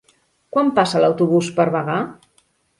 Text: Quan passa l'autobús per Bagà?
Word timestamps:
Quan 0.55 0.71
passa 0.79 1.03
l'autobús 1.05 1.53
per 1.61 1.69
Bagà? 1.79 2.01